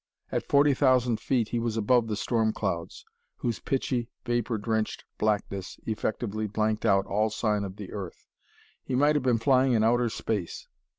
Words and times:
At 0.31 0.47
forty 0.49 0.73
thousand 0.73 1.19
feet 1.19 1.49
he 1.49 1.59
was 1.59 1.77
above 1.77 2.07
the 2.07 2.15
storm 2.15 2.53
clouds, 2.53 3.05
whose 3.37 3.59
pitchy, 3.59 4.09
vapor 4.25 4.57
drenched 4.57 5.05
blackness 5.19 5.79
effectively 5.85 6.47
blanked 6.47 6.87
out 6.87 7.05
all 7.05 7.29
sign 7.29 7.63
of 7.63 7.75
the 7.75 7.91
earth. 7.91 8.25
He 8.83 8.95
might 8.95 9.15
have 9.15 9.21
been 9.21 9.37
flying 9.37 9.73
in 9.73 9.83
outer 9.83 10.09
space. 10.09 10.67